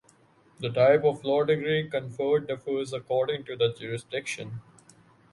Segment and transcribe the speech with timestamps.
[0.59, 4.59] The type of law degree conferred differs according to the jurisdiction.